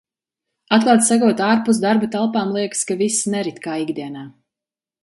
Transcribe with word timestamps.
Atklāti 0.77 1.05
sakot, 1.09 1.43
ārpus 1.49 1.83
darba 1.85 2.11
telpām 2.17 2.57
liekas, 2.57 2.83
ka 2.93 2.99
viss 3.05 3.21
nerit 3.37 3.63
kā 3.69 3.79
ikdienā. 3.87 4.27